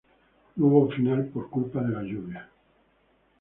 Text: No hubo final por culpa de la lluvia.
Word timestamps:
No 0.55 0.65
hubo 0.65 0.89
final 0.89 1.25
por 1.27 1.47
culpa 1.51 1.83
de 1.83 1.91
la 1.93 2.01
lluvia. 2.01 2.49